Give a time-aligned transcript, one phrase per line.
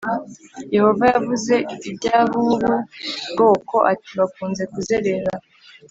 [0.75, 1.53] Yehova yavuze
[1.89, 2.73] iby ab ubu
[3.31, 5.31] bwoko ati bakunze kuzerera